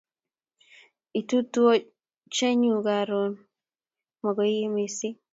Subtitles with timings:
[1.19, 3.31] Itu tuochenyun karon
[4.21, 5.19] mogoike missing'.